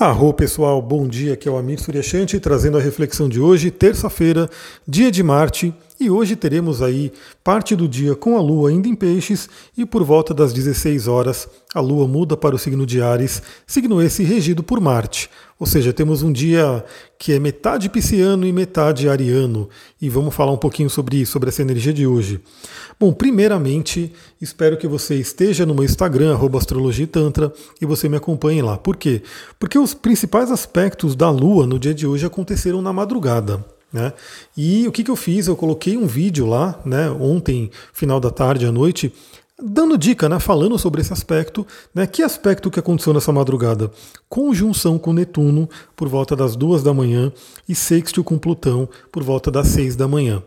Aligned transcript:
Arro 0.00 0.32
pessoal, 0.32 0.80
bom 0.80 1.06
dia, 1.06 1.34
aqui 1.34 1.46
é 1.46 1.52
o 1.52 1.58
Amir 1.58 1.78
Suryashanti 1.78 2.40
trazendo 2.40 2.78
a 2.78 2.80
reflexão 2.80 3.28
de 3.28 3.38
hoje, 3.38 3.70
terça-feira, 3.70 4.48
dia 4.88 5.10
de 5.10 5.22
Marte, 5.22 5.74
e 6.00 6.08
hoje 6.08 6.34
teremos 6.34 6.80
aí 6.80 7.12
parte 7.44 7.76
do 7.76 7.86
dia 7.86 8.14
com 8.14 8.38
a 8.38 8.40
Lua 8.40 8.70
ainda 8.70 8.88
em 8.88 8.94
peixes 8.94 9.50
e 9.76 9.84
por 9.84 10.02
volta 10.02 10.32
das 10.32 10.50
16 10.50 11.06
horas 11.06 11.46
a 11.74 11.80
Lua 11.80 12.08
muda 12.08 12.38
para 12.38 12.56
o 12.56 12.58
signo 12.58 12.86
de 12.86 13.02
Ares, 13.02 13.42
signo 13.66 14.00
esse 14.00 14.24
regido 14.24 14.62
por 14.62 14.80
Marte. 14.80 15.28
Ou 15.58 15.66
seja, 15.66 15.92
temos 15.92 16.22
um 16.22 16.32
dia 16.32 16.82
que 17.18 17.34
é 17.34 17.38
metade 17.38 17.90
pisciano 17.90 18.46
e 18.46 18.52
metade 18.52 19.10
ariano, 19.10 19.68
e 20.00 20.08
vamos 20.08 20.34
falar 20.34 20.52
um 20.52 20.56
pouquinho 20.56 20.88
sobre 20.88 21.18
isso, 21.18 21.32
sobre 21.32 21.50
essa 21.50 21.60
energia 21.60 21.92
de 21.92 22.06
hoje. 22.06 22.40
Bom, 22.98 23.12
primeiramente, 23.12 24.10
espero 24.40 24.78
que 24.78 24.88
você 24.88 25.16
esteja 25.16 25.66
no 25.66 25.74
meu 25.74 25.84
Instagram, 25.84 26.38
astrologitantra, 26.56 27.52
e 27.78 27.84
você 27.84 28.08
me 28.08 28.16
acompanhe 28.16 28.62
lá. 28.62 28.78
Por 28.78 28.96
quê? 28.96 29.22
Porque 29.58 29.78
os 29.78 29.92
principais 29.92 30.50
aspectos 30.50 31.14
da 31.14 31.28
Lua 31.28 31.66
no 31.66 31.78
dia 31.78 31.92
de 31.92 32.06
hoje 32.06 32.24
aconteceram 32.24 32.80
na 32.80 32.92
madrugada. 32.92 33.62
Né? 33.92 34.12
E 34.56 34.86
o 34.86 34.92
que, 34.92 35.02
que 35.02 35.10
eu 35.10 35.16
fiz? 35.16 35.46
Eu 35.46 35.56
coloquei 35.56 35.96
um 35.96 36.06
vídeo 36.06 36.46
lá, 36.46 36.78
né, 36.84 37.10
ontem, 37.10 37.70
final 37.92 38.20
da 38.20 38.30
tarde 38.30 38.64
à 38.64 38.70
noite, 38.70 39.12
dando 39.60 39.98
dica, 39.98 40.28
né, 40.28 40.38
falando 40.38 40.78
sobre 40.78 41.00
esse 41.00 41.12
aspecto. 41.12 41.66
Né, 41.94 42.06
que 42.06 42.22
aspecto 42.22 42.70
que 42.70 42.78
aconteceu 42.78 43.12
nessa 43.12 43.32
madrugada? 43.32 43.90
Conjunção 44.28 44.98
com 44.98 45.12
Netuno 45.12 45.68
por 45.96 46.08
volta 46.08 46.36
das 46.36 46.56
duas 46.56 46.82
da 46.82 46.94
manhã 46.94 47.32
e 47.68 47.74
sextil 47.74 48.24
com 48.24 48.38
Plutão 48.38 48.88
por 49.10 49.22
volta 49.22 49.50
das 49.50 49.68
seis 49.68 49.96
da 49.96 50.06
manhã. 50.06 50.42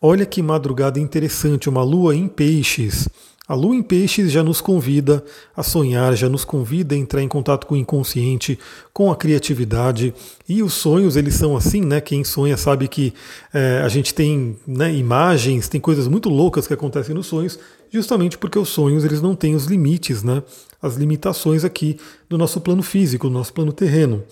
Olha 0.00 0.26
que 0.26 0.42
madrugada 0.42 1.00
interessante, 1.00 1.70
uma 1.70 1.82
lua 1.82 2.14
em 2.14 2.28
peixes. 2.28 3.08
A 3.48 3.54
lua 3.54 3.76
em 3.76 3.82
peixes 3.82 4.32
já 4.32 4.42
nos 4.42 4.60
convida 4.60 5.24
a 5.56 5.62
sonhar, 5.62 6.16
já 6.16 6.28
nos 6.28 6.44
convida 6.44 6.96
a 6.96 6.98
entrar 6.98 7.22
em 7.22 7.28
contato 7.28 7.64
com 7.64 7.74
o 7.74 7.78
inconsciente, 7.78 8.58
com 8.92 9.10
a 9.10 9.14
criatividade. 9.14 10.12
E 10.48 10.64
os 10.64 10.74
sonhos, 10.74 11.14
eles 11.14 11.34
são 11.34 11.56
assim, 11.56 11.80
né? 11.80 12.00
Quem 12.00 12.24
sonha 12.24 12.56
sabe 12.56 12.88
que 12.88 13.14
é, 13.54 13.82
a 13.84 13.88
gente 13.88 14.12
tem 14.12 14.56
né, 14.66 14.92
imagens, 14.92 15.68
tem 15.68 15.80
coisas 15.80 16.08
muito 16.08 16.28
loucas 16.28 16.66
que 16.66 16.74
acontecem 16.74 17.14
nos 17.14 17.28
sonhos, 17.28 17.56
justamente 17.88 18.36
porque 18.36 18.58
os 18.58 18.68
sonhos 18.68 19.04
eles 19.04 19.22
não 19.22 19.36
têm 19.36 19.54
os 19.54 19.66
limites, 19.66 20.24
né? 20.24 20.42
As 20.82 20.96
limitações 20.96 21.64
aqui 21.64 21.98
do 22.28 22.36
nosso 22.36 22.60
plano 22.60 22.82
físico, 22.82 23.28
do 23.28 23.34
nosso 23.34 23.52
plano 23.52 23.72
terreno. 23.72 24.24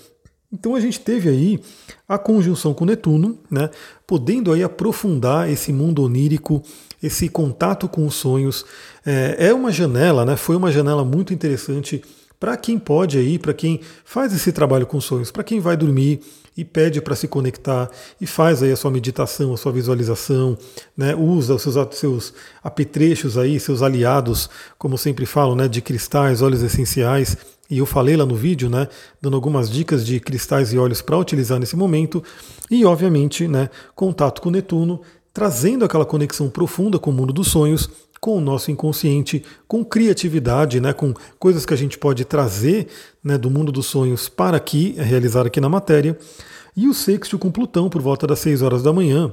Então 0.55 0.77
a 0.77 0.81
gente 0.81 1.01
teve 1.01 1.29
aí 1.29 1.61
a 2.09 2.17
conjunção 2.17 2.73
com 2.73 2.85
Netuno, 2.85 3.37
né, 3.51 3.71
podendo 4.07 4.53
aí 4.53 4.63
aprofundar 4.63 5.51
esse 5.51 5.73
mundo 5.73 6.01
onírico, 6.05 6.63
esse 7.03 7.29
contato 7.29 7.89
com 7.89 8.07
os 8.07 8.15
sonhos. 8.15 8.65
É, 9.05 9.49
é 9.49 9.55
uma 9.55 9.73
janela, 9.73 10.25
né, 10.25 10.37
foi 10.37 10.55
uma 10.55 10.71
janela 10.71 11.05
muito 11.05 11.35
interessante 11.35 12.01
para 12.39 12.57
quem 12.57 12.79
pode 12.79 13.19
aí, 13.19 13.37
para 13.37 13.53
quem 13.53 13.81
faz 14.05 14.33
esse 14.33 14.53
trabalho 14.53 14.87
com 14.87 15.01
sonhos, 15.01 15.33
para 15.33 15.43
quem 15.43 15.59
vai 15.59 15.77
dormir 15.77 16.21
e 16.57 16.65
pede 16.65 17.01
para 17.01 17.17
se 17.17 17.27
conectar 17.27 17.91
e 18.21 18.27
faz 18.27 18.63
aí 18.63 18.71
a 18.71 18.77
sua 18.77 18.91
meditação, 18.91 19.53
a 19.53 19.57
sua 19.57 19.73
visualização, 19.73 20.57
né, 20.97 21.15
usa 21.15 21.55
os 21.55 21.63
seus, 21.63 21.89
seus 21.93 22.35
apetrechos 22.63 23.37
aí, 23.37 23.59
seus 23.59 23.83
aliados, 23.83 24.49
como 24.79 24.97
sempre 24.97 25.27
falo, 25.27 25.55
né, 25.55 25.67
de 25.69 25.81
cristais, 25.81 26.43
óleos 26.43 26.63
essenciais, 26.63 27.37
e 27.69 27.79
eu 27.79 27.87
falei 27.87 28.17
lá 28.17 28.27
no 28.27 28.37
vídeo, 28.37 28.69
né, 28.71 28.89
dando 29.21 29.35
algumas 29.35 29.71
dicas 29.71 30.07
de 30.07 30.21
cristais 30.21 30.73
e 30.73 30.79
óleos 30.79 31.03
para 31.03 31.19
utilizar 31.19 31.59
nesse 31.59 31.77
momento, 31.77 32.23
e 32.71 32.85
obviamente, 32.85 33.49
né, 33.49 33.69
contato 33.95 34.41
com 34.41 34.51
Netuno, 34.51 35.01
trazendo 35.33 35.85
aquela 35.85 36.05
conexão 36.05 36.49
profunda 36.49 36.99
com 36.99 37.11
o 37.11 37.13
mundo 37.13 37.33
dos 37.33 37.49
sonhos, 37.49 37.91
com 38.25 38.39
o 38.39 38.41
nosso 38.41 38.71
inconsciente, 38.71 39.45
com 39.69 39.85
criatividade, 39.85 40.81
né, 40.81 40.95
com 40.95 41.13
coisas 41.39 41.67
que 41.67 41.75
a 41.75 41.77
gente 41.77 41.99
pode 41.99 42.25
trazer 42.25 42.87
né, 43.23 43.37
do 43.37 43.51
mundo 43.51 43.71
dos 43.71 43.85
sonhos 43.85 44.31
para 44.31 44.57
aqui, 44.57 44.95
realizar 44.97 45.47
aqui 45.47 45.61
na 45.61 45.69
matéria. 45.69 46.17
E 46.75 46.89
o 46.89 46.95
sexto 46.95 47.39
com 47.39 47.51
Plutão 47.51 47.91
por 47.91 48.01
volta 48.01 48.27
das 48.27 48.39
6 48.39 48.63
horas 48.63 48.83
da 48.83 48.95
manhã, 48.95 49.31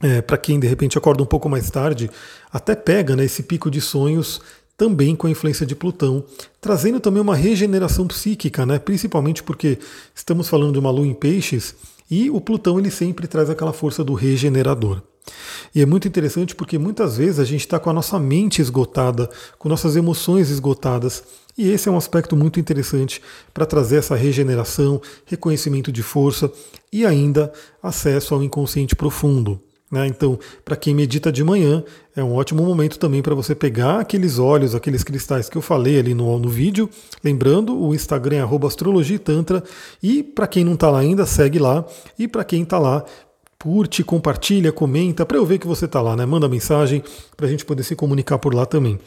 é, 0.00 0.22
para 0.22 0.38
quem 0.38 0.60
de 0.60 0.66
repente 0.68 0.96
acorda 0.96 1.24
um 1.24 1.26
pouco 1.26 1.48
mais 1.48 1.68
tarde, 1.68 2.08
até 2.52 2.76
pega 2.76 3.16
né, 3.16 3.24
esse 3.24 3.42
pico 3.42 3.68
de 3.68 3.80
sonhos 3.80 4.40
também 4.76 5.16
com 5.16 5.26
a 5.26 5.30
influência 5.30 5.66
de 5.66 5.74
Plutão, 5.74 6.24
trazendo 6.60 7.00
também 7.00 7.20
uma 7.20 7.34
regeneração 7.34 8.06
psíquica, 8.06 8.64
né? 8.64 8.78
principalmente 8.78 9.42
porque 9.42 9.76
estamos 10.14 10.48
falando 10.48 10.74
de 10.74 10.78
uma 10.78 10.90
lua 10.92 11.04
em 11.04 11.14
peixes 11.14 11.74
e 12.08 12.30
o 12.30 12.40
Plutão 12.40 12.78
ele 12.78 12.92
sempre 12.92 13.26
traz 13.26 13.50
aquela 13.50 13.72
força 13.72 14.04
do 14.04 14.14
regenerador. 14.14 15.02
E 15.74 15.80
é 15.80 15.86
muito 15.86 16.06
interessante 16.06 16.54
porque 16.54 16.78
muitas 16.78 17.16
vezes 17.16 17.38
a 17.38 17.44
gente 17.44 17.60
está 17.60 17.78
com 17.78 17.90
a 17.90 17.92
nossa 17.92 18.18
mente 18.18 18.60
esgotada, 18.60 19.28
com 19.58 19.68
nossas 19.68 19.96
emoções 19.96 20.50
esgotadas, 20.50 21.24
e 21.56 21.70
esse 21.70 21.88
é 21.88 21.92
um 21.92 21.96
aspecto 21.96 22.36
muito 22.36 22.58
interessante 22.58 23.22
para 23.52 23.64
trazer 23.64 23.96
essa 23.96 24.16
regeneração, 24.16 25.00
reconhecimento 25.24 25.92
de 25.92 26.02
força 26.02 26.50
e 26.92 27.06
ainda 27.06 27.52
acesso 27.82 28.34
ao 28.34 28.42
inconsciente 28.42 28.96
profundo. 28.96 29.60
Né? 29.90 30.08
Então, 30.08 30.36
para 30.64 30.74
quem 30.74 30.92
medita 30.92 31.30
de 31.30 31.44
manhã, 31.44 31.84
é 32.16 32.24
um 32.24 32.34
ótimo 32.34 32.64
momento 32.64 32.98
também 32.98 33.22
para 33.22 33.34
você 33.34 33.54
pegar 33.54 34.00
aqueles 34.00 34.40
olhos, 34.40 34.74
aqueles 34.74 35.04
cristais 35.04 35.48
que 35.48 35.56
eu 35.56 35.62
falei 35.62 36.00
ali 36.00 36.14
no, 36.14 36.36
no 36.40 36.48
vídeo. 36.48 36.90
Lembrando, 37.22 37.80
o 37.80 37.94
Instagram 37.94 38.38
é 38.38 38.66
astrologitantra. 38.66 39.62
E 40.02 40.24
para 40.24 40.48
quem 40.48 40.64
não 40.64 40.74
está 40.74 40.90
lá 40.90 40.98
ainda, 40.98 41.24
segue 41.24 41.60
lá. 41.60 41.84
E 42.18 42.26
para 42.26 42.42
quem 42.42 42.64
está 42.64 42.78
lá, 42.78 43.04
curte, 43.64 44.04
compartilha, 44.04 44.70
comenta, 44.70 45.24
para 45.24 45.38
eu 45.38 45.46
ver 45.46 45.58
que 45.58 45.66
você 45.66 45.86
está 45.86 45.98
lá, 46.02 46.14
né? 46.14 46.26
Manda 46.26 46.46
mensagem 46.46 47.02
para 47.34 47.46
a 47.46 47.48
gente 47.48 47.64
poder 47.64 47.82
se 47.82 47.96
comunicar 47.96 48.38
por 48.38 48.54
lá 48.54 48.66
também. 48.66 49.00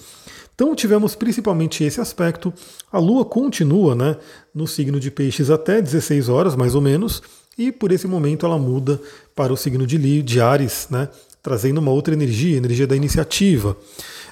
Então 0.55 0.73
tivemos 0.73 1.13
principalmente 1.13 1.83
esse 1.83 2.01
aspecto. 2.01 2.51
A 2.91 2.97
Lua 2.97 3.23
continua 3.23 3.93
né, 3.93 4.17
no 4.55 4.65
signo 4.65 4.99
de 4.99 5.11
peixes 5.11 5.51
até 5.51 5.79
16 5.79 6.27
horas, 6.27 6.55
mais 6.55 6.73
ou 6.73 6.81
menos, 6.81 7.21
e 7.55 7.71
por 7.71 7.91
esse 7.91 8.07
momento 8.07 8.47
ela 8.47 8.57
muda 8.57 8.99
para 9.35 9.53
o 9.53 9.55
signo 9.55 9.85
de, 9.85 10.23
de 10.23 10.41
Ares, 10.41 10.87
né, 10.89 11.07
trazendo 11.43 11.79
uma 11.79 11.91
outra 11.91 12.15
energia, 12.15 12.57
energia 12.57 12.87
da 12.87 12.95
iniciativa. 12.95 13.77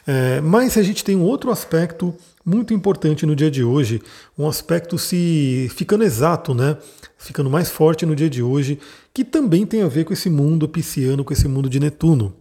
É, 0.07 0.42
mas 0.42 0.75
a 0.75 0.81
gente 0.81 1.03
tem 1.03 1.16
um 1.16 1.22
outro 1.22 1.52
aspecto 1.52 2.16
muito 2.45 2.73
importante 2.73 3.25
no 3.25 3.35
dia 3.35 3.50
de 3.50 3.63
hoje, 3.63 4.01
um 4.38 4.47
aspecto 4.47 4.97
se 4.97 5.67
ficando 5.73 6.03
exato, 6.03 6.53
né, 6.53 6.78
ficando 7.17 7.50
mais 7.50 7.69
forte 7.72 8.06
no 8.06 8.16
dia 8.16 8.29
de 8.29 8.44
hoje, 8.44 8.78
que 9.13 9.23
também 9.23 9.66
tem 9.66 9.81
a 9.81 9.88
ver 9.88 10.06
com 10.06 10.13
esse 10.13 10.29
mundo 10.29 10.69
pisciano, 10.69 11.23
com 11.23 11.33
esse 11.33 11.47
mundo 11.47 11.67
de 11.67 11.79
Netuno. 11.79 12.35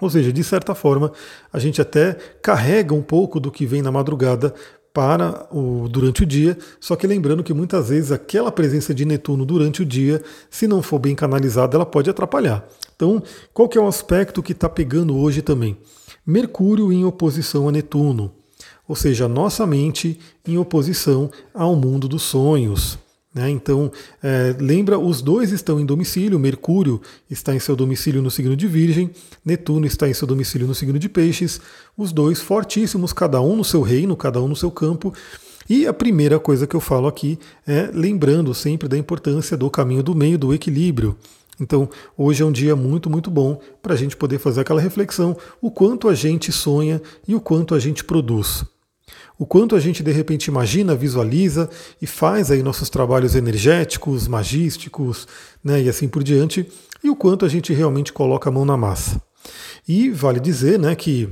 Ou 0.00 0.10
seja, 0.10 0.32
de 0.32 0.44
certa 0.44 0.74
forma, 0.74 1.10
a 1.52 1.58
gente 1.58 1.80
até 1.80 2.14
carrega 2.42 2.94
um 2.94 3.02
pouco 3.02 3.40
do 3.40 3.50
que 3.50 3.66
vem 3.66 3.82
na 3.82 3.90
madrugada 3.90 4.54
para 4.92 5.46
o, 5.50 5.88
durante 5.88 6.22
o 6.22 6.26
dia, 6.26 6.56
só 6.80 6.96
que 6.96 7.06
lembrando 7.06 7.42
que 7.42 7.52
muitas 7.52 7.90
vezes 7.90 8.12
aquela 8.12 8.50
presença 8.52 8.94
de 8.94 9.04
Netuno 9.04 9.44
durante 9.44 9.82
o 9.82 9.84
dia, 9.84 10.22
se 10.48 10.66
não 10.66 10.80
for 10.80 10.98
bem 10.98 11.14
canalizada, 11.14 11.76
ela 11.76 11.84
pode 11.84 12.08
atrapalhar. 12.08 12.66
Então, 12.94 13.22
qual 13.52 13.68
que 13.68 13.76
é 13.76 13.80
o 13.80 13.86
aspecto 13.86 14.42
que 14.42 14.52
está 14.52 14.68
pegando 14.70 15.14
hoje 15.16 15.42
também? 15.42 15.76
Mercúrio 16.26 16.90
em 16.90 17.04
oposição 17.04 17.68
a 17.68 17.72
Netuno, 17.72 18.32
ou 18.88 18.94
seja, 18.94 19.28
nossa 19.28 19.66
mente 19.66 20.18
em 20.46 20.58
oposição 20.58 21.30
ao 21.52 21.74
mundo 21.74 22.08
dos 22.08 22.22
sonhos. 22.22 22.98
Né? 23.36 23.50
Então, 23.50 23.92
é, 24.22 24.56
lembra, 24.58 24.98
os 24.98 25.20
dois 25.20 25.52
estão 25.52 25.78
em 25.78 25.84
domicílio. 25.84 26.38
Mercúrio 26.38 27.02
está 27.30 27.54
em 27.54 27.58
seu 27.58 27.76
domicílio 27.76 28.22
no 28.22 28.30
signo 28.30 28.56
de 28.56 28.66
Virgem, 28.66 29.10
Netuno 29.44 29.84
está 29.84 30.08
em 30.08 30.14
seu 30.14 30.26
domicílio 30.26 30.66
no 30.66 30.74
signo 30.74 30.98
de 30.98 31.06
Peixes. 31.06 31.60
Os 31.94 32.12
dois 32.12 32.40
fortíssimos, 32.40 33.12
cada 33.12 33.38
um 33.42 33.54
no 33.54 33.64
seu 33.64 33.82
reino, 33.82 34.16
cada 34.16 34.40
um 34.40 34.48
no 34.48 34.56
seu 34.56 34.70
campo. 34.70 35.12
E 35.68 35.86
a 35.86 35.92
primeira 35.92 36.38
coisa 36.38 36.66
que 36.66 36.74
eu 36.74 36.80
falo 36.80 37.06
aqui 37.06 37.38
é 37.66 37.90
lembrando 37.92 38.54
sempre 38.54 38.88
da 38.88 38.96
importância 38.96 39.54
do 39.54 39.68
caminho 39.68 40.02
do 40.02 40.14
meio, 40.14 40.38
do 40.38 40.54
equilíbrio. 40.54 41.14
Então, 41.60 41.90
hoje 42.16 42.42
é 42.42 42.46
um 42.46 42.52
dia 42.52 42.74
muito, 42.74 43.10
muito 43.10 43.30
bom 43.30 43.60
para 43.82 43.92
a 43.92 43.96
gente 43.96 44.16
poder 44.16 44.38
fazer 44.38 44.62
aquela 44.62 44.80
reflexão: 44.80 45.36
o 45.60 45.70
quanto 45.70 46.08
a 46.08 46.14
gente 46.14 46.50
sonha 46.52 47.02
e 47.28 47.34
o 47.34 47.40
quanto 47.40 47.74
a 47.74 47.78
gente 47.78 48.02
produz 48.02 48.64
o 49.38 49.44
quanto 49.44 49.76
a 49.76 49.80
gente 49.80 50.02
de 50.02 50.12
repente 50.12 50.46
imagina, 50.46 50.94
visualiza 50.94 51.68
e 52.00 52.06
faz 52.06 52.50
aí 52.50 52.62
nossos 52.62 52.88
trabalhos 52.88 53.34
energéticos, 53.34 54.26
magísticos, 54.26 55.28
né, 55.62 55.82
e 55.82 55.88
assim 55.88 56.08
por 56.08 56.22
diante, 56.22 56.66
e 57.04 57.10
o 57.10 57.16
quanto 57.16 57.44
a 57.44 57.48
gente 57.48 57.72
realmente 57.72 58.12
coloca 58.12 58.48
a 58.48 58.52
mão 58.52 58.64
na 58.64 58.76
massa. 58.76 59.20
E 59.86 60.10
vale 60.10 60.40
dizer, 60.40 60.78
né, 60.78 60.94
que 60.94 61.28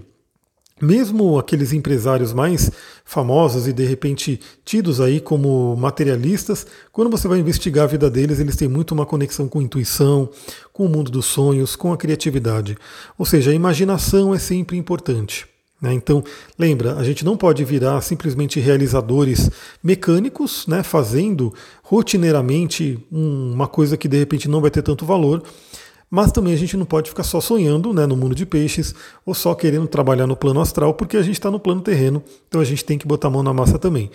mesmo 0.81 1.39
aqueles 1.39 1.73
empresários 1.73 2.33
mais 2.33 2.71
famosos 3.05 3.67
e 3.67 3.73
de 3.73 3.85
repente 3.85 4.41
tidos 4.65 5.01
aí 5.01 5.21
como 5.21 5.75
materialistas, 5.77 6.67
quando 6.93 7.11
você 7.11 7.27
vai 7.27 7.39
investigar 7.39 7.85
a 7.85 7.89
vida 7.89 8.11
deles, 8.11 8.39
eles 8.39 8.57
têm 8.57 8.69
muito 8.69 8.93
uma 8.93 9.07
conexão 9.07 9.49
com 9.49 9.63
intuição, 9.63 10.29
com 10.73 10.85
o 10.85 10.89
mundo 10.89 11.11
dos 11.11 11.27
sonhos, 11.27 11.75
com 11.77 11.93
a 11.93 11.97
criatividade. 11.97 12.77
Ou 13.17 13.25
seja, 13.25 13.51
a 13.51 13.55
imaginação 13.55 14.35
é 14.35 14.39
sempre 14.39 14.77
importante. 14.77 15.54
Né? 15.85 15.93
Então, 15.93 16.25
lembra, 16.59 16.95
a 16.97 17.05
gente 17.05 17.27
não 17.27 17.37
pode 17.37 17.63
virar 17.63 18.01
simplesmente 18.01 18.59
realizadores 18.59 19.51
mecânicos, 19.83 20.67
né, 20.67 20.83
fazendo 20.83 21.53
rotineiramente 21.83 22.99
uma 23.13 23.69
coisa 23.69 23.95
que 23.95 24.09
de 24.09 24.17
repente 24.17 24.49
não 24.49 24.63
vai 24.63 24.71
ter 24.71 24.81
tanto 24.81 25.05
valor, 25.05 25.43
mas 26.09 26.33
também 26.33 26.55
a 26.55 26.57
gente 26.57 26.75
não 26.75 26.87
pode 26.87 27.11
ficar 27.11 27.23
só 27.23 27.39
sonhando 27.39 27.93
né, 27.93 28.07
no 28.07 28.17
mundo 28.17 28.35
de 28.35 28.47
peixes 28.47 28.95
ou 29.27 29.35
só 29.35 29.55
querendo 29.55 29.87
trabalhar 29.87 30.27
no 30.27 30.35
plano 30.35 30.59
astral, 30.63 30.95
porque 30.95 31.19
a 31.19 31.23
gente 31.23 31.35
está 31.35 31.51
no 31.51 31.61
plano 31.61 31.83
terreno, 31.83 32.23
então 32.49 32.63
a 32.63 32.65
gente 32.65 32.83
tem 32.83 32.97
que 32.97 33.07
botar 33.07 33.29
a 33.29 33.31
mão 33.31 33.43
na 33.43 33.53
massa 33.53 33.79
também. 33.79 34.11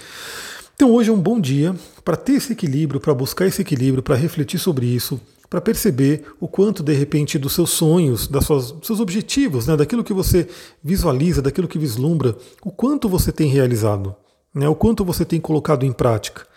Então 0.73 0.91
hoje 0.91 1.11
é 1.11 1.13
um 1.13 1.19
bom 1.19 1.39
dia 1.39 1.75
para 2.03 2.15
ter 2.15 2.33
esse 2.33 2.53
equilíbrio, 2.53 2.99
para 2.99 3.13
buscar 3.13 3.45
esse 3.45 3.61
equilíbrio, 3.61 4.01
para 4.01 4.15
refletir 4.15 4.57
sobre 4.57 4.87
isso, 4.87 5.21
para 5.49 5.59
perceber 5.59 6.23
o 6.39 6.47
quanto 6.47 6.83
de 6.83 6.93
repente 6.93 7.39
dos 7.39 7.53
seus 7.53 7.71
sonhos, 7.71 8.27
das 8.27 8.45
suas, 8.45 8.71
dos 8.71 8.85
seus 8.85 8.99
objetivos, 8.99 9.65
né, 9.67 9.75
daquilo 9.75 10.03
que 10.03 10.13
você 10.13 10.47
visualiza, 10.83 11.41
daquilo 11.41 11.67
que 11.67 11.79
vislumbra, 11.79 12.35
o 12.63 12.71
quanto 12.71 13.09
você 13.09 13.31
tem 13.31 13.49
realizado, 13.49 14.15
né, 14.53 14.69
o 14.69 14.75
quanto 14.75 15.03
você 15.03 15.25
tem 15.25 15.39
colocado 15.39 15.85
em 15.85 15.91
prática. 15.91 16.49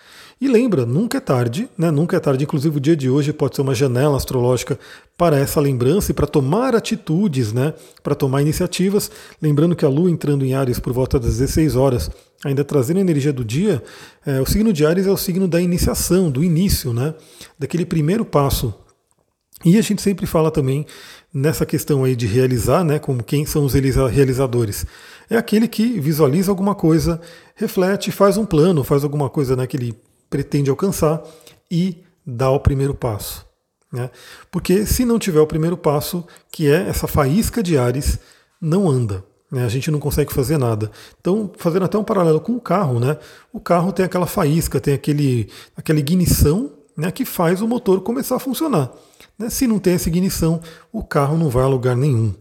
E 0.43 0.49
lembra, 0.49 0.85
nunca 0.85 1.19
é 1.19 1.21
tarde, 1.21 1.69
né? 1.79 1.89
Nunca 1.89 2.17
é 2.17 2.19
tarde. 2.19 2.43
Inclusive 2.43 2.77
o 2.77 2.81
dia 2.81 2.97
de 2.97 3.09
hoje 3.09 3.33
pode 3.33 3.55
ser 3.55 3.63
uma 3.63 3.77
janela 3.77 4.17
astrológica 4.17 4.77
para 5.17 5.39
essa 5.39 5.61
lembrança 5.61 6.11
e 6.11 6.15
para 6.15 6.27
tomar 6.27 6.75
atitudes, 6.75 7.53
né? 7.53 7.73
Para 8.03 8.17
tomar 8.17 8.43
iniciativas. 8.43 9.09
Lembrando 9.41 9.77
que 9.77 9.85
a 9.85 9.89
Lua 9.89 10.11
entrando 10.11 10.45
em 10.45 10.53
Ares 10.53 10.81
por 10.81 10.93
volta 10.93 11.17
das 11.17 11.39
16 11.39 11.77
horas, 11.77 12.11
ainda 12.45 12.65
trazendo 12.65 12.97
a 12.97 13.03
energia 13.03 13.33
do 13.33 13.45
dia, 13.45 13.85
é, 14.27 14.41
o 14.41 14.47
signo 14.47 14.73
de 14.73 14.85
Ares 14.85 15.07
é 15.07 15.13
o 15.13 15.17
signo 15.17 15.47
da 15.47 15.61
iniciação, 15.61 16.29
do 16.29 16.43
início, 16.43 16.93
né? 16.93 17.15
Daquele 17.57 17.87
primeiro 17.87 18.25
passo. 18.25 18.75
E 19.65 19.79
a 19.79 19.83
gente 19.83 20.03
sempre 20.03 20.27
fala 20.27 20.51
também 20.51 20.87
nessa 21.33 21.65
questão 21.65 22.05
aí 22.05 22.17
de 22.17 22.27
realizar, 22.27 22.85
né? 22.85 22.99
Como 22.99 23.23
quem 23.23 23.47
são 23.47 23.65
os 23.65 23.75
realizadores. 23.75 24.85
É 25.31 25.37
aquele 25.37 25.67
que 25.67 25.99
visualiza 26.01 26.51
alguma 26.51 26.75
coisa, 26.75 27.21
reflete, 27.55 28.11
faz 28.11 28.37
um 28.37 28.45
plano, 28.45 28.85
faz 28.85 29.05
alguma 29.05 29.31
coisa 29.31 29.57
né, 29.57 29.67
que 29.67 29.77
ele 29.77 29.95
pretende 30.29 30.69
alcançar 30.69 31.23
e 31.71 32.03
dá 32.27 32.51
o 32.51 32.61
primeiro 32.61 32.95
passo. 32.95 33.47
Né? 33.93 34.11
Porque 34.51 34.85
se 34.85 35.05
não 35.05 35.19
tiver 35.19 35.41
o 35.41 35.47
primeiro 35.47 35.77
passo, 35.77 36.27
que 36.51 36.71
é 36.71 36.89
essa 36.89 37.07
faísca 37.07 37.63
de 37.63 37.79
Ares, 37.79 38.19
não 38.61 38.89
anda. 38.89 39.25
Né? 39.51 39.65
A 39.65 39.69
gente 39.69 39.91
não 39.91 39.99
consegue 39.99 40.33
fazer 40.33 40.59
nada. 40.59 40.91
Então, 41.21 41.51
fazendo 41.57 41.85
até 41.85 41.99
um 41.99 42.05
paralelo 42.05 42.41
com 42.41 42.53
o 42.53 42.61
carro, 42.61 42.99
né? 42.99 43.19
o 43.53 43.61
carro 43.61 43.93
tem 43.93 44.05
aquela 44.05 44.27
faísca, 44.27 44.81
tem 44.81 44.95
aquele, 44.95 45.49
aquela 45.77 45.99
ignição 45.99 46.73
né, 46.97 47.11
que 47.11 47.25
faz 47.25 47.61
o 47.63 47.69
motor 47.69 48.01
começar 48.01 48.37
a 48.37 48.41
funcionar. 48.41 48.91
Né? 49.39 49.51
Se 49.51 49.67
não 49.67 49.79
tem 49.79 49.95
essa 49.95 50.09
ignição, 50.09 50.61
o 50.93 51.03
carro 51.03 51.37
não 51.37 51.49
vai 51.49 51.65
a 51.65 51.69
lugar 51.69 51.97
nenhum. 51.97 52.35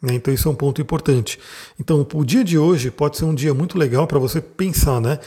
Né? 0.00 0.14
Então 0.14 0.32
isso 0.32 0.48
é 0.48 0.50
um 0.50 0.54
ponto 0.54 0.80
importante. 0.80 1.38
Então 1.78 2.06
o 2.14 2.24
dia 2.24 2.42
de 2.42 2.58
hoje 2.58 2.90
pode 2.90 3.16
ser 3.16 3.24
um 3.24 3.34
dia 3.34 3.54
muito 3.54 3.78
legal 3.78 4.06
para 4.06 4.18
você 4.18 4.40
pensar, 4.40 5.00
né? 5.00 5.18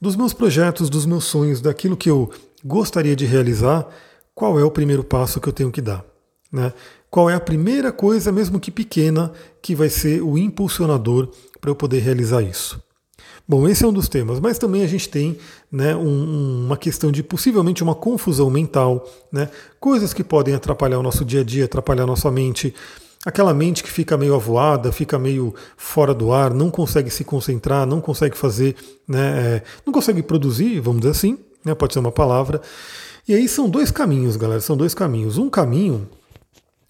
dos 0.00 0.16
meus 0.16 0.32
projetos, 0.32 0.90
dos 0.90 1.06
meus 1.06 1.24
sonhos, 1.24 1.60
daquilo 1.60 1.96
que 1.96 2.10
eu 2.10 2.30
gostaria 2.64 3.16
de 3.16 3.24
realizar, 3.24 3.86
qual 4.34 4.58
é 4.58 4.64
o 4.64 4.70
primeiro 4.70 5.04
passo 5.04 5.40
que 5.40 5.48
eu 5.48 5.52
tenho 5.52 5.70
que 5.70 5.80
dar? 5.80 6.04
Né? 6.52 6.72
Qual 7.10 7.30
é 7.30 7.34
a 7.34 7.40
primeira 7.40 7.92
coisa, 7.92 8.32
mesmo 8.32 8.58
que 8.58 8.70
pequena, 8.70 9.32
que 9.62 9.74
vai 9.74 9.88
ser 9.88 10.22
o 10.22 10.36
impulsionador 10.36 11.28
para 11.60 11.70
eu 11.70 11.74
poder 11.74 12.00
realizar 12.00 12.42
isso? 12.42 12.82
Bom, 13.46 13.68
esse 13.68 13.84
é 13.84 13.86
um 13.86 13.92
dos 13.92 14.08
temas, 14.08 14.40
mas 14.40 14.58
também 14.58 14.82
a 14.82 14.86
gente 14.86 15.08
tem 15.08 15.36
né, 15.70 15.94
um, 15.94 16.64
uma 16.64 16.76
questão 16.78 17.12
de 17.12 17.22
possivelmente 17.22 17.82
uma 17.82 17.94
confusão 17.94 18.48
mental, 18.48 19.06
né, 19.30 19.50
coisas 19.78 20.14
que 20.14 20.24
podem 20.24 20.54
atrapalhar 20.54 20.98
o 20.98 21.02
nosso 21.02 21.24
dia 21.26 21.42
a 21.42 21.44
dia, 21.44 21.66
atrapalhar 21.66 22.04
a 22.04 22.06
nossa 22.06 22.30
mente, 22.30 22.74
Aquela 23.24 23.54
mente 23.54 23.82
que 23.82 23.90
fica 23.90 24.18
meio 24.18 24.34
avoada, 24.34 24.92
fica 24.92 25.18
meio 25.18 25.54
fora 25.78 26.12
do 26.12 26.30
ar, 26.30 26.52
não 26.52 26.70
consegue 26.70 27.08
se 27.08 27.24
concentrar, 27.24 27.86
não 27.86 27.98
consegue 27.98 28.36
fazer, 28.36 28.76
né, 29.08 29.56
é, 29.56 29.62
não 29.86 29.94
consegue 29.94 30.22
produzir, 30.22 30.78
vamos 30.80 31.00
dizer 31.00 31.12
assim, 31.12 31.38
né, 31.64 31.74
pode 31.74 31.94
ser 31.94 32.00
uma 32.00 32.12
palavra. 32.12 32.60
E 33.26 33.34
aí 33.34 33.48
são 33.48 33.68
dois 33.70 33.90
caminhos, 33.90 34.36
galera, 34.36 34.60
são 34.60 34.76
dois 34.76 34.92
caminhos. 34.92 35.38
Um 35.38 35.48
caminho 35.48 36.06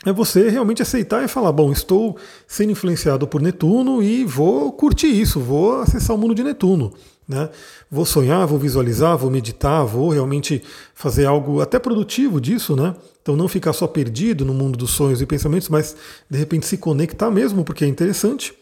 é 0.04 0.12
você 0.12 0.48
realmente 0.48 0.82
aceitar 0.82 1.24
e 1.24 1.28
falar: 1.28 1.52
bom, 1.52 1.72
estou 1.72 2.16
sendo 2.46 2.72
influenciado 2.72 3.26
por 3.26 3.40
Netuno 3.40 4.02
e 4.02 4.24
vou 4.24 4.72
curtir 4.72 5.08
isso, 5.08 5.40
vou 5.40 5.80
acessar 5.80 6.14
o 6.14 6.18
mundo 6.18 6.34
de 6.34 6.42
Netuno. 6.42 6.92
Né? 7.26 7.48
Vou 7.90 8.04
sonhar, 8.04 8.46
vou 8.46 8.58
visualizar, 8.58 9.16
vou 9.16 9.30
meditar, 9.30 9.84
vou 9.84 10.10
realmente 10.10 10.62
fazer 10.94 11.24
algo 11.24 11.60
até 11.62 11.78
produtivo 11.78 12.38
disso, 12.38 12.76
né? 12.76 12.94
Então 13.22 13.34
não 13.34 13.48
ficar 13.48 13.72
só 13.72 13.86
perdido 13.86 14.44
no 14.44 14.52
mundo 14.52 14.76
dos 14.76 14.90
sonhos 14.90 15.22
e 15.22 15.26
pensamentos, 15.26 15.70
mas 15.70 15.96
de 16.28 16.38
repente 16.38 16.66
se 16.66 16.76
conectar 16.76 17.30
mesmo, 17.30 17.64
porque 17.64 17.84
é 17.84 17.88
interessante. 17.88 18.52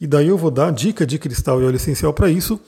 E 0.00 0.06
daí 0.06 0.28
eu 0.28 0.38
vou 0.38 0.50
dar 0.50 0.72
dica 0.72 1.06
de 1.06 1.18
cristal 1.18 1.60
e 1.60 1.64
óleo 1.64 1.76
essencial 1.76 2.14
para 2.14 2.30
isso. 2.30 2.58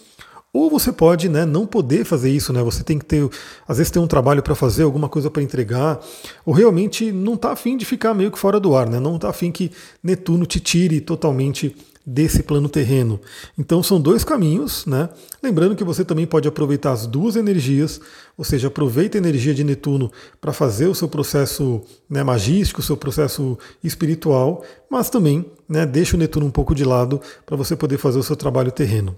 Ou 0.53 0.71
você 0.71 0.91
pode 0.91 1.29
né, 1.29 1.45
não 1.45 1.67
poder 1.67 2.05
fazer 2.05 2.31
isso, 2.31 2.53
né? 2.53 2.63
Você 2.63 2.83
tem 2.83 2.99
que 2.99 3.05
ter, 3.05 3.29
às 3.67 3.77
vezes 3.77 3.91
tem 3.91 4.01
um 4.01 4.07
trabalho 4.07 4.43
para 4.43 4.55
fazer, 4.55 4.83
alguma 4.83 5.09
coisa 5.09 5.31
para 5.31 5.43
entregar, 5.43 6.01
ou 6.45 6.55
realmente 6.55 7.13
não 7.13 7.35
está 7.35 7.53
afim 7.53 7.77
de 7.77 7.85
ficar 7.85 8.15
meio 8.15 8.31
que 8.31 8.39
fora 8.39 8.59
do 8.59 8.75
ar, 8.75 8.89
né? 8.89 8.99
Não 8.99 9.17
está 9.17 9.29
afim 9.29 9.53
que 9.53 9.71
Netuno 10.03 10.47
te 10.47 10.59
tire 10.59 11.01
totalmente 11.03 11.77
desse 12.09 12.43
plano 12.43 12.71
terreno. 12.71 13.21
Então 13.59 13.83
são 13.83 14.01
dois 14.01 14.25
caminhos, 14.25 14.87
né? 14.87 15.11
Lembrando 15.43 15.77
que 15.77 15.85
você 15.85 16.03
também 16.03 16.27
pode 16.27 16.49
aproveitar 16.49 16.93
as 16.93 17.07
duas 17.07 17.37
energias, 17.37 18.01
ou 18.35 18.43
seja, 18.43 18.69
aproveita 18.69 19.19
a 19.19 19.21
energia 19.21 19.53
de 19.53 19.63
Netuno 19.63 20.11
para 20.41 20.55
fazer 20.55 20.87
o 20.87 20.95
seu 20.95 21.07
processo 21.07 21.83
né, 22.09 22.25
magístico, 22.25 22.81
o 22.81 22.83
seu 22.83 22.97
processo 22.97 23.59
espiritual, 23.85 24.65
mas 24.91 25.11
também 25.11 25.45
né, 25.69 25.85
deixa 25.85 26.17
o 26.17 26.19
Netuno 26.19 26.47
um 26.47 26.51
pouco 26.51 26.75
de 26.75 26.85
lado 26.85 27.21
para 27.45 27.57
você 27.57 27.77
poder 27.77 27.99
fazer 27.99 28.19
o 28.19 28.23
seu 28.23 28.35
trabalho 28.35 28.73
terreno. 28.73 29.15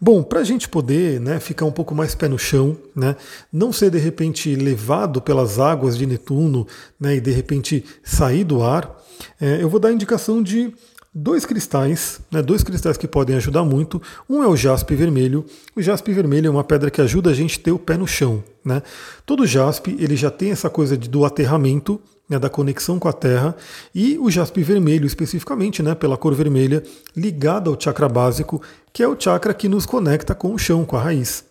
Bom, 0.00 0.22
para 0.22 0.40
a 0.40 0.44
gente 0.44 0.68
poder 0.68 1.20
né, 1.20 1.40
ficar 1.40 1.64
um 1.64 1.72
pouco 1.72 1.94
mais 1.94 2.14
pé 2.14 2.28
no 2.28 2.38
chão, 2.38 2.76
né, 2.94 3.16
não 3.52 3.72
ser 3.72 3.90
de 3.90 3.98
repente 3.98 4.54
levado 4.54 5.20
pelas 5.20 5.58
águas 5.58 5.96
de 5.96 6.06
Netuno 6.06 6.66
né, 7.00 7.16
e 7.16 7.20
de 7.20 7.30
repente 7.30 7.84
sair 8.04 8.44
do 8.44 8.62
ar, 8.62 9.02
é, 9.40 9.62
eu 9.62 9.68
vou 9.68 9.80
dar 9.80 9.88
a 9.88 9.92
indicação 9.92 10.42
de 10.42 10.72
dois 11.18 11.46
cristais, 11.46 12.20
né, 12.30 12.42
dois 12.42 12.62
cristais 12.62 12.98
que 12.98 13.08
podem 13.08 13.36
ajudar 13.36 13.64
muito. 13.64 14.02
Um 14.28 14.42
é 14.42 14.46
o 14.46 14.54
jaspe 14.54 14.94
vermelho. 14.94 15.46
O 15.74 15.80
jaspe 15.80 16.12
vermelho 16.12 16.48
é 16.48 16.50
uma 16.50 16.62
pedra 16.62 16.90
que 16.90 17.00
ajuda 17.00 17.30
a 17.30 17.34
gente 17.34 17.58
a 17.58 17.62
ter 17.62 17.72
o 17.72 17.78
pé 17.78 17.96
no 17.96 18.06
chão. 18.06 18.44
Né? 18.62 18.82
Todo 19.24 19.46
jaspe 19.46 19.96
ele 19.98 20.14
já 20.14 20.30
tem 20.30 20.50
essa 20.50 20.68
coisa 20.68 20.94
de, 20.94 21.08
do 21.08 21.24
aterramento, 21.24 21.98
né, 22.28 22.38
da 22.38 22.50
conexão 22.50 22.98
com 22.98 23.08
a 23.08 23.12
Terra, 23.12 23.56
e 23.94 24.18
o 24.18 24.30
jaspe 24.30 24.62
vermelho, 24.62 25.06
especificamente, 25.06 25.82
né, 25.82 25.94
pela 25.94 26.16
cor 26.16 26.34
vermelha, 26.34 26.82
ligado 27.16 27.70
ao 27.70 27.80
chakra 27.80 28.08
básico, 28.08 28.60
que 28.96 29.02
é 29.02 29.06
o 29.06 29.14
chakra 29.14 29.52
que 29.52 29.68
nos 29.68 29.84
conecta 29.84 30.34
com 30.34 30.54
o 30.54 30.58
chão, 30.58 30.82
com 30.82 30.96
a 30.96 31.02
raiz. 31.02 31.44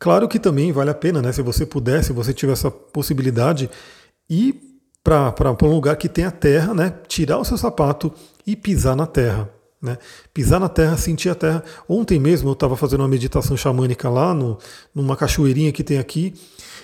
Claro 0.00 0.26
que 0.26 0.36
também 0.36 0.72
vale 0.72 0.90
a 0.90 0.94
pena, 0.94 1.22
né, 1.22 1.30
se 1.30 1.40
você 1.40 1.64
puder, 1.64 2.02
se 2.02 2.12
você 2.12 2.34
tiver 2.34 2.54
essa 2.54 2.72
possibilidade, 2.72 3.70
ir 4.28 4.60
para 5.04 5.32
um 5.62 5.70
lugar 5.70 5.94
que 5.94 6.08
tem 6.08 6.24
a 6.24 6.32
terra, 6.32 6.74
né, 6.74 6.92
tirar 7.06 7.38
o 7.38 7.44
seu 7.44 7.56
sapato 7.56 8.12
e 8.44 8.56
pisar 8.56 8.96
na 8.96 9.06
terra. 9.06 9.48
Né? 9.80 9.96
Pisar 10.34 10.58
na 10.58 10.68
terra, 10.68 10.96
sentir 10.96 11.28
a 11.28 11.36
terra. 11.36 11.62
Ontem 11.88 12.18
mesmo 12.18 12.48
eu 12.48 12.52
estava 12.52 12.76
fazendo 12.76 13.02
uma 13.02 13.08
meditação 13.08 13.56
xamânica 13.56 14.10
lá, 14.10 14.34
no, 14.34 14.58
numa 14.92 15.16
cachoeirinha 15.16 15.70
que 15.70 15.84
tem 15.84 15.98
aqui. 15.98 16.34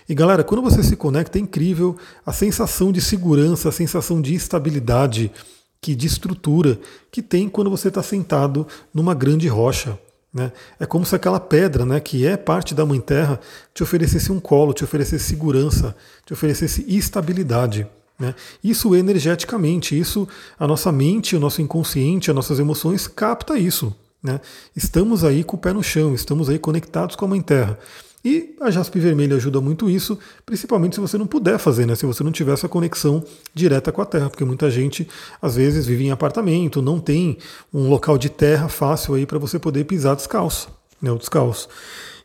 E 0.09 0.15
galera, 0.15 0.45
quando 0.45 0.63
você 0.63 0.81
se 0.81 0.95
conecta, 0.95 1.39
é 1.39 1.41
incrível 1.41 1.97
a 2.25 2.33
sensação 2.33 2.93
de 2.93 3.01
segurança, 3.01 3.69
a 3.69 3.73
sensação 3.73 4.23
de 4.23 4.33
estabilidade, 4.33 5.33
que 5.81 5.95
de 5.95 6.07
estrutura 6.07 6.79
que 7.11 7.23
tem 7.23 7.49
quando 7.49 7.71
você 7.71 7.89
está 7.89 8.03
sentado 8.03 8.67
numa 8.93 9.15
grande 9.15 9.49
rocha. 9.49 9.99
Né? 10.33 10.53
É 10.79 10.87
como 10.87 11.07
se 11.07 11.15
aquela 11.15 11.41
pedra, 11.41 11.85
né, 11.85 12.01
que 12.01 12.27
é 12.27 12.37
parte 12.37 12.75
da 12.75 12.85
Mãe 12.85 13.01
Terra, 13.01 13.41
te 13.73 13.83
oferecesse 13.83 14.31
um 14.31 14.41
colo, 14.41 14.73
te 14.73 14.85
oferecesse 14.85 15.25
segurança, 15.25 15.97
te 16.25 16.33
oferecesse 16.33 16.85
estabilidade. 16.89 17.87
Né? 18.19 18.35
Isso 18.63 18.95
energeticamente, 18.95 19.99
isso 19.99 20.29
a 20.59 20.67
nossa 20.67 20.91
mente, 20.91 21.37
o 21.37 21.41
nosso 21.41 21.63
inconsciente, 21.63 22.31
as 22.31 22.37
nossas 22.37 22.59
emoções 22.59 23.07
capta 23.07 23.59
isso. 23.59 23.95
Né? 24.23 24.41
Estamos 24.75 25.23
aí 25.25 25.45
com 25.45 25.57
o 25.57 25.61
pé 25.61 25.73
no 25.73 25.83
chão, 25.83 26.15
estamos 26.15 26.51
aí 26.51 26.59
conectados 26.59 27.15
com 27.15 27.25
a 27.25 27.29
Mãe 27.29 27.41
Terra. 27.41 27.79
E 28.25 28.57
a 28.61 28.71
jaspe 28.71 28.99
vermelha 28.99 29.37
ajuda 29.37 29.61
muito 29.61 29.89
isso, 29.89 30.19
principalmente 30.45 30.97
se 30.97 31.01
você 31.01 31.17
não 31.17 31.27
puder 31.27 31.59
fazer, 31.59 31.87
né? 31.87 31.95
se 31.95 32.05
você 32.05 32.25
não 32.25 32.33
tiver 32.33 32.53
essa 32.53 32.69
conexão 32.69 33.25
direta 33.55 33.93
com 33.93 34.03
a 34.03 34.07
terra, 34.07 34.29
porque 34.29 34.45
muita 34.45 34.71
gente 34.71 35.09
às 35.41 35.55
vezes 35.55 35.87
vive 35.87 36.05
em 36.05 36.11
apartamento, 36.11 36.83
não 36.83 36.99
tem 36.99 37.39
um 37.73 37.89
local 37.89 38.19
de 38.19 38.29
terra 38.29 38.69
fácil 38.69 39.15
aí 39.15 39.25
para 39.25 39.39
você 39.39 39.59
poder 39.59 39.85
pisar 39.85 40.17
descalço, 40.17 40.69
né? 41.01 41.13
ou 41.13 41.19
descalço. 41.19 41.69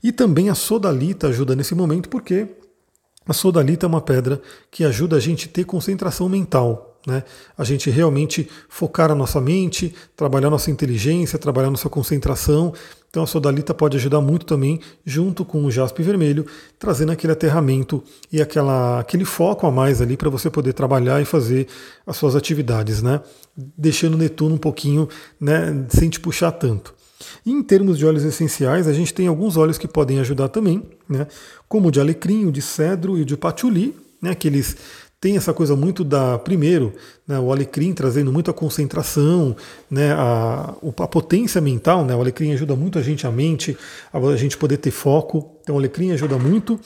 E 0.04 0.12
também 0.12 0.50
a 0.50 0.56
sodalita 0.56 1.28
ajuda 1.28 1.56
nesse 1.56 1.76
momento, 1.76 2.10
porque 2.10 2.48
a 3.26 3.32
sodalita 3.32 3.86
é 3.86 3.88
uma 3.88 4.02
pedra 4.02 4.42
que 4.72 4.84
ajuda 4.84 5.16
a 5.16 5.20
gente 5.20 5.48
a 5.48 5.52
ter 5.52 5.64
concentração 5.64 6.28
mental, 6.28 6.93
né? 7.06 7.24
A 7.58 7.64
gente 7.64 7.90
realmente 7.90 8.50
focar 8.70 9.12
a 9.12 9.16
nossa 9.16 9.42
mente, 9.42 9.94
trabalhar 10.16 10.50
nossa 10.50 10.72
inteligência, 10.72 11.38
trabalhar 11.38 11.70
nossa 11.70 11.90
concentração. 11.90 12.74
Então 13.10 13.24
a 13.24 13.28
sodalita 13.28 13.74
pode 13.74 13.98
ajudar 13.98 14.22
muito 14.22 14.46
também, 14.46 14.80
junto 15.06 15.46
com 15.46 15.64
o 15.66 15.70
jaspe 15.70 16.02
vermelho, 16.02 16.46
trazendo 16.80 17.12
aquele 17.12 17.34
aterramento 17.34 18.04
e 18.32 18.42
aquela, 18.42 19.00
aquele 19.00 19.26
foco 19.26 19.68
a 19.68 19.72
mais 19.72 20.02
ali 20.02 20.18
para 20.18 20.30
você 20.30 20.50
poder 20.50 20.74
trabalhar 20.74 21.22
e 21.22 21.26
fazer 21.26 21.68
as 22.08 22.18
suas 22.18 22.36
atividades, 22.36 23.04
né? 23.04 23.22
Deixando 23.56 24.16
o 24.16 24.18
Netuno 24.18 24.56
um 24.56 24.58
pouquinho, 24.58 25.08
né, 25.40 25.86
sem 25.90 26.10
te 26.10 26.20
puxar 26.20 26.52
tanto. 26.54 26.96
E 27.46 27.52
em 27.52 27.62
termos 27.62 27.98
de 27.98 28.06
óleos 28.06 28.24
essenciais, 28.24 28.88
a 28.88 28.94
gente 28.94 29.14
tem 29.14 29.28
alguns 29.28 29.58
óleos 29.58 29.78
que 29.78 29.88
podem 29.88 30.20
ajudar 30.20 30.50
também, 30.50 30.84
né? 31.08 31.28
como 31.68 31.88
o 31.88 31.92
de 31.92 32.00
alecrim, 32.00 32.46
o 32.46 32.52
de 32.52 32.62
cedro 32.62 33.18
e 33.18 33.22
o 33.22 33.26
de 33.26 33.38
patchouli, 33.38 33.96
né? 34.22 34.36
que 34.36 34.48
eles 34.48 34.76
tem 35.24 35.38
essa 35.38 35.54
coisa 35.54 35.74
muito 35.74 36.04
da, 36.04 36.38
primeiro, 36.38 36.94
né, 37.26 37.40
o 37.40 37.50
alecrim 37.50 37.94
trazendo 37.94 38.30
muito 38.30 38.52
a 38.52 38.54
concentração, 38.54 39.56
né, 39.90 40.12
a, 40.12 40.76
a 40.98 41.08
potência 41.08 41.62
mental, 41.62 42.04
né, 42.04 42.14
o 42.14 42.20
alecrim 42.20 42.52
ajuda 42.52 42.76
muito 42.76 43.00
a 43.00 43.02
gente, 43.02 43.26
a 43.26 43.32
mente, 43.32 43.78
a, 44.12 44.18
a 44.18 44.36
gente 44.36 44.58
poder 44.58 44.76
ter 44.76 44.92
foco, 44.92 45.56
então 45.62 45.76
o 45.76 45.78
alecrim 45.78 46.12
ajuda 46.12 46.38
muito. 46.38 46.78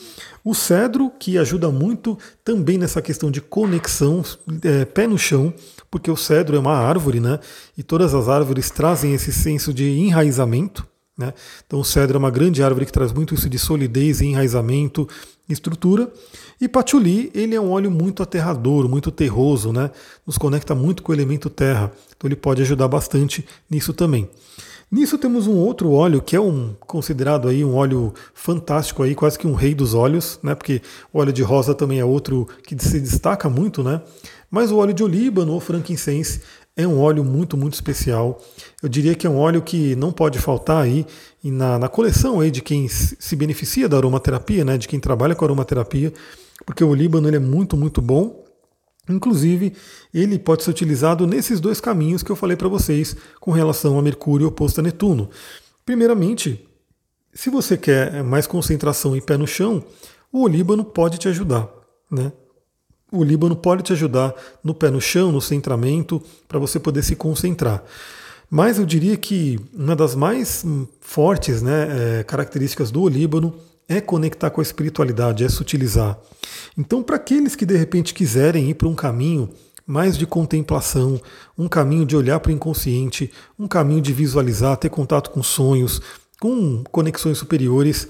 O 0.45 0.53
cedro, 0.53 1.11
que 1.17 1.35
ajuda 1.35 1.71
muito 1.71 2.15
também 2.45 2.77
nessa 2.77 3.01
questão 3.01 3.31
de 3.31 3.41
conexão, 3.41 4.23
é, 4.63 4.85
pé 4.85 5.07
no 5.07 5.17
chão, 5.17 5.51
porque 5.89 6.11
o 6.11 6.15
cedro 6.15 6.55
é 6.55 6.59
uma 6.59 6.77
árvore, 6.77 7.19
né, 7.19 7.39
e 7.75 7.81
todas 7.81 8.13
as 8.13 8.29
árvores 8.29 8.69
trazem 8.69 9.15
esse 9.15 9.33
senso 9.33 9.73
de 9.73 9.97
enraizamento, 9.97 10.85
né? 11.17 11.33
Então 11.65 11.79
o 11.79 11.83
cedro 11.83 12.15
é 12.15 12.19
uma 12.19 12.29
grande 12.29 12.61
árvore 12.61 12.85
que 12.85 12.91
traz 12.91 13.11
muito 13.11 13.33
isso 13.33 13.49
de 13.49 13.57
solidez, 13.57 14.21
enraizamento, 14.21 15.09
estrutura. 15.49 16.11
E 16.59 16.67
patchouli, 16.67 17.31
ele 17.35 17.53
é 17.53 17.61
um 17.61 17.71
óleo 17.71 17.91
muito 17.91 18.23
aterrador, 18.23 18.89
muito 18.89 19.11
terroso, 19.11 19.71
né? 19.71 19.91
Nos 20.25 20.37
conecta 20.37 20.73
muito 20.73 21.03
com 21.03 21.11
o 21.11 21.15
elemento 21.15 21.49
terra. 21.49 21.91
Então 22.15 22.27
ele 22.27 22.35
pode 22.35 22.61
ajudar 22.63 22.87
bastante 22.87 23.45
nisso 23.69 23.93
também. 23.93 24.27
Nisso 24.89 25.17
temos 25.17 25.47
um 25.47 25.55
outro 25.55 25.91
óleo 25.91 26.21
que 26.21 26.35
é 26.35 26.39
um 26.39 26.73
considerado 26.79 27.47
aí 27.47 27.63
um 27.63 27.75
óleo 27.75 28.13
fantástico 28.33 29.03
aí, 29.03 29.13
quase 29.13 29.37
que 29.37 29.45
um 29.45 29.53
rei 29.53 29.75
dos 29.75 29.93
óleos, 29.93 30.39
né? 30.41 30.55
Porque 30.55 30.81
o 31.13 31.19
óleo 31.19 31.33
de 31.33 31.43
rosa 31.43 31.75
também 31.75 31.99
é 31.99 32.05
outro 32.05 32.47
que 32.63 32.75
se 32.83 32.99
destaca 32.99 33.49
muito, 33.49 33.83
né? 33.83 34.01
Mas 34.49 34.71
o 34.71 34.77
óleo 34.77 34.93
de 34.93 35.03
olíbano 35.03 35.53
ou 35.53 35.59
frankincense 35.59 36.41
é 36.75 36.87
um 36.87 36.99
óleo 36.99 37.23
muito, 37.23 37.57
muito 37.57 37.73
especial. 37.73 38.41
Eu 38.81 38.87
diria 38.87 39.13
que 39.13 39.27
é 39.27 39.29
um 39.29 39.37
óleo 39.37 39.61
que 39.61 39.95
não 39.95 40.11
pode 40.11 40.39
faltar 40.39 40.83
aí 40.83 41.05
na, 41.43 41.77
na 41.77 41.89
coleção 41.89 42.39
aí 42.39 42.49
de 42.49 42.61
quem 42.61 42.87
se 42.87 43.35
beneficia 43.35 43.89
da 43.89 43.97
aromaterapia, 43.97 44.63
né, 44.63 44.77
de 44.77 44.87
quem 44.87 44.99
trabalha 44.99 45.35
com 45.35 45.43
aromaterapia, 45.43 46.13
porque 46.65 46.83
o 46.83 46.93
líbano 46.93 47.27
ele 47.27 47.37
é 47.37 47.39
muito, 47.39 47.77
muito 47.77 48.01
bom. 48.01 48.45
Inclusive, 49.09 49.73
ele 50.13 50.37
pode 50.37 50.63
ser 50.63 50.71
utilizado 50.71 51.25
nesses 51.25 51.59
dois 51.59 51.79
caminhos 51.79 52.23
que 52.23 52.31
eu 52.31 52.35
falei 52.35 52.57
para 52.57 52.67
vocês 52.67 53.15
com 53.39 53.51
relação 53.51 53.97
a 53.97 54.01
Mercúrio 54.01 54.47
oposto 54.47 54.79
a 54.79 54.83
Netuno. 54.83 55.29
Primeiramente, 55.85 56.67
se 57.33 57.49
você 57.49 57.77
quer 57.77 58.23
mais 58.23 58.45
concentração 58.45 59.15
e 59.15 59.21
pé 59.21 59.37
no 59.37 59.47
chão, 59.47 59.83
o 60.31 60.41
olíbano 60.41 60.83
pode 60.83 61.17
te 61.17 61.29
ajudar. 61.29 61.69
Né? 62.11 62.31
o 63.11 63.23
Líbano 63.23 63.55
pode 63.55 63.83
te 63.83 63.93
ajudar 63.93 64.33
no 64.63 64.73
pé 64.73 64.89
no 64.89 64.99
chão, 64.99 65.31
no 65.31 65.41
centramento, 65.41 66.21
para 66.47 66.59
você 66.59 66.79
poder 66.79 67.03
se 67.03 67.15
concentrar. 67.15 67.83
Mas 68.49 68.79
eu 68.79 68.85
diria 68.85 69.17
que 69.17 69.59
uma 69.73 69.95
das 69.95 70.15
mais 70.15 70.65
fortes 70.99 71.61
né, 71.61 72.19
é, 72.19 72.23
características 72.23 72.91
do 72.91 73.07
Líbano 73.07 73.53
é 73.87 74.01
conectar 74.01 74.49
com 74.49 74.61
a 74.61 74.63
espiritualidade, 74.63 75.43
é 75.43 75.49
sutilizar. 75.49 76.19
Então, 76.77 77.01
para 77.01 77.15
aqueles 77.15 77.55
que 77.55 77.65
de 77.65 77.75
repente 77.75 78.13
quiserem 78.13 78.69
ir 78.69 78.73
para 78.73 78.87
um 78.87 78.95
caminho 78.95 79.49
mais 79.85 80.17
de 80.17 80.27
contemplação, 80.27 81.19
um 81.57 81.67
caminho 81.67 82.05
de 82.05 82.15
olhar 82.15 82.39
para 82.41 82.49
o 82.49 82.53
inconsciente, 82.53 83.31
um 83.57 83.67
caminho 83.67 84.01
de 84.01 84.11
visualizar, 84.11 84.75
ter 84.75 84.89
contato 84.89 85.29
com 85.31 85.41
sonhos, 85.41 86.01
com 86.39 86.83
conexões 86.91 87.37
superiores, 87.37 88.07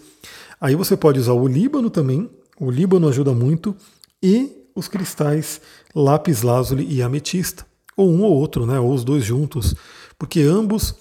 aí 0.60 0.75
você 0.75 0.98
pode 0.98 1.19
usar 1.19 1.34
o 1.34 1.48
Líbano 1.48 1.89
também. 1.89 2.29
O 2.60 2.72
Líbano 2.72 3.07
ajuda 3.07 3.31
muito 3.31 3.75
e 4.22 4.51
os 4.75 4.88
cristais 4.88 5.62
lápis 5.93 6.41
lazuli 6.41 6.86
e 6.89 7.01
ametista, 7.01 7.65
ou 7.96 8.12
um 8.12 8.24
ou 8.24 8.34
outro, 8.34 8.65
né, 8.65 8.79
ou 8.79 8.91
os 8.91 9.03
dois 9.03 9.24
juntos, 9.24 9.75
porque 10.17 10.41
ambos 10.41 10.96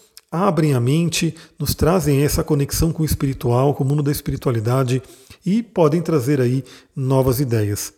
abrem 0.45 0.75
a 0.75 0.81
mente, 0.81 1.35
nos 1.59 1.75
trazem 1.75 2.23
essa 2.23 2.45
conexão 2.45 2.93
com 2.93 3.03
o 3.03 3.07
espiritual, 3.07 3.75
com 3.75 3.85
o 3.85 3.87
mundo 3.87 4.03
da 4.03 4.13
espiritualidade 4.13 5.03
e 5.45 5.63
podem 5.63 6.03
trazer 6.03 6.41
aí 6.41 6.65
novas 6.95 7.41
ideias. 7.41 7.93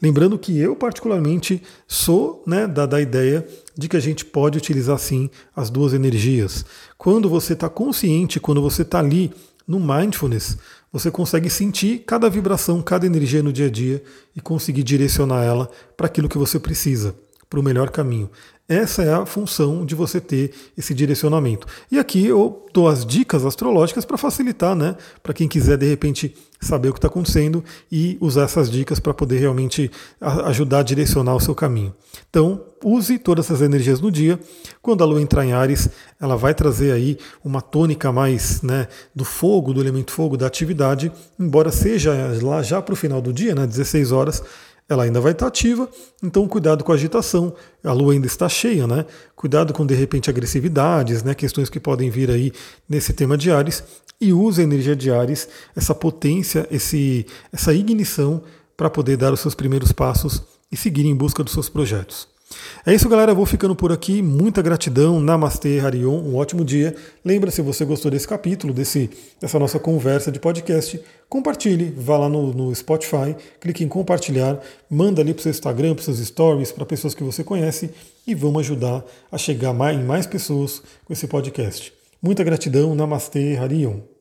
Lembrando 0.00 0.38
que 0.38 0.58
eu, 0.58 0.74
particularmente, 0.74 1.62
sou 1.86 2.42
né, 2.46 2.66
da, 2.66 2.86
da 2.86 3.00
ideia 3.00 3.46
de 3.76 3.88
que 3.88 3.96
a 3.96 4.00
gente 4.00 4.24
pode 4.24 4.58
utilizar 4.58 4.98
sim 4.98 5.30
as 5.54 5.70
duas 5.70 5.92
energias. 5.92 6.64
Quando 6.96 7.28
você 7.28 7.52
está 7.52 7.68
consciente, 7.68 8.40
quando 8.40 8.62
você 8.62 8.82
está 8.82 8.98
ali 8.98 9.30
no 9.66 9.78
mindfulness, 9.78 10.56
você 10.90 11.10
consegue 11.10 11.50
sentir 11.50 12.02
cada 12.06 12.30
vibração, 12.30 12.80
cada 12.80 13.06
energia 13.06 13.42
no 13.42 13.52
dia 13.52 13.66
a 13.66 13.70
dia 13.70 14.02
e 14.34 14.40
conseguir 14.40 14.82
direcionar 14.82 15.44
ela 15.44 15.70
para 15.96 16.06
aquilo 16.06 16.28
que 16.28 16.38
você 16.38 16.58
precisa, 16.58 17.14
para 17.48 17.60
o 17.60 17.62
melhor 17.62 17.90
caminho. 17.90 18.30
Essa 18.68 19.02
é 19.02 19.14
a 19.14 19.24
função 19.24 19.82
de 19.86 19.94
você 19.94 20.20
ter 20.20 20.52
esse 20.76 20.92
direcionamento. 20.92 21.66
E 21.90 21.98
aqui 21.98 22.26
eu 22.26 22.66
dou 22.70 22.86
as 22.86 23.06
dicas 23.06 23.46
astrológicas 23.46 24.04
para 24.04 24.18
facilitar, 24.18 24.76
né? 24.76 24.94
Para 25.22 25.32
quem 25.32 25.48
quiser 25.48 25.78
de 25.78 25.88
repente 25.88 26.34
saber 26.60 26.90
o 26.90 26.92
que 26.92 26.98
está 26.98 27.08
acontecendo 27.08 27.64
e 27.90 28.18
usar 28.20 28.42
essas 28.42 28.70
dicas 28.70 29.00
para 29.00 29.14
poder 29.14 29.38
realmente 29.38 29.90
ajudar 30.20 30.80
a 30.80 30.82
direcionar 30.82 31.34
o 31.34 31.40
seu 31.40 31.54
caminho. 31.54 31.94
Então, 32.28 32.62
use 32.84 33.18
todas 33.18 33.46
essas 33.46 33.62
energias 33.62 34.00
no 34.00 34.10
dia. 34.10 34.38
Quando 34.82 35.02
a 35.02 35.06
lua 35.06 35.22
entrar 35.22 35.46
em 35.46 35.52
Ares, 35.52 35.88
ela 36.20 36.36
vai 36.36 36.54
trazer 36.54 36.92
aí 36.92 37.16
uma 37.42 37.62
tônica 37.62 38.12
mais 38.12 38.60
né, 38.60 38.86
do 39.14 39.24
fogo, 39.24 39.72
do 39.72 39.80
elemento 39.80 40.12
fogo, 40.12 40.36
da 40.36 40.46
atividade, 40.46 41.10
embora 41.38 41.70
seja 41.72 42.12
lá 42.42 42.62
já 42.62 42.82
para 42.82 42.92
o 42.92 42.96
final 42.96 43.22
do 43.22 43.32
dia, 43.32 43.54
né, 43.54 43.66
16 43.66 44.12
horas, 44.12 44.42
ela 44.88 45.04
ainda 45.04 45.20
vai 45.20 45.32
estar 45.32 45.46
ativa, 45.46 45.88
então 46.22 46.48
cuidado 46.48 46.82
com 46.82 46.92
a 46.92 46.94
agitação. 46.94 47.54
A 47.84 47.92
lua 47.92 48.14
ainda 48.14 48.26
está 48.26 48.48
cheia, 48.48 48.86
né? 48.86 49.04
Cuidado 49.36 49.74
com 49.74 49.84
de 49.84 49.94
repente 49.94 50.30
agressividades, 50.30 51.22
né? 51.22 51.34
Questões 51.34 51.68
que 51.68 51.78
podem 51.78 52.08
vir 52.08 52.30
aí 52.30 52.52
nesse 52.88 53.12
tema 53.12 53.36
de 53.36 53.50
Ares 53.50 53.84
e 54.20 54.32
use 54.32 54.60
a 54.60 54.64
energia 54.64 54.96
de 54.96 55.10
Ares, 55.10 55.48
essa 55.76 55.94
potência, 55.94 56.66
esse, 56.70 57.26
essa 57.52 57.74
ignição 57.74 58.42
para 58.76 58.88
poder 58.88 59.16
dar 59.16 59.32
os 59.32 59.40
seus 59.40 59.54
primeiros 59.54 59.92
passos 59.92 60.42
e 60.72 60.76
seguir 60.76 61.06
em 61.06 61.14
busca 61.14 61.44
dos 61.44 61.52
seus 61.52 61.68
projetos. 61.68 62.37
É 62.86 62.94
isso, 62.94 63.08
galera. 63.08 63.32
Eu 63.32 63.36
vou 63.36 63.44
ficando 63.46 63.76
por 63.76 63.92
aqui. 63.92 64.22
Muita 64.22 64.62
gratidão. 64.62 65.20
Namastê, 65.20 65.78
Harion. 65.80 66.20
Um 66.20 66.36
ótimo 66.36 66.64
dia. 66.64 66.94
Lembra, 67.24 67.50
se 67.50 67.60
você 67.60 67.84
gostou 67.84 68.10
desse 68.10 68.26
capítulo, 68.26 68.72
desse, 68.72 69.10
dessa 69.40 69.58
nossa 69.58 69.78
conversa 69.78 70.32
de 70.32 70.40
podcast, 70.40 71.00
compartilhe. 71.28 71.92
Vá 71.96 72.16
lá 72.16 72.28
no, 72.28 72.52
no 72.52 72.74
Spotify, 72.74 73.36
clique 73.60 73.84
em 73.84 73.88
compartilhar, 73.88 74.58
manda 74.88 75.20
ali 75.20 75.34
para 75.34 75.40
o 75.40 75.42
seu 75.42 75.50
Instagram, 75.50 75.94
para 75.94 76.04
seus 76.04 76.18
stories, 76.18 76.72
para 76.72 76.86
pessoas 76.86 77.14
que 77.14 77.22
você 77.22 77.44
conhece 77.44 77.90
e 78.26 78.34
vamos 78.34 78.60
ajudar 78.60 79.04
a 79.30 79.36
chegar 79.36 79.72
mais, 79.72 79.98
em 79.98 80.02
mais 80.02 80.26
pessoas 80.26 80.82
com 81.04 81.12
esse 81.12 81.26
podcast. 81.26 81.92
Muita 82.22 82.42
gratidão. 82.42 82.94
Namastê, 82.94 83.56
Harion. 83.56 84.17